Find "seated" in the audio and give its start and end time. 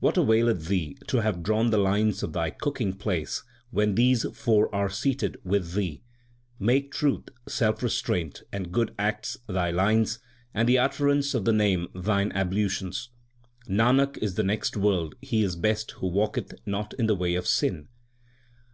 4.90-5.38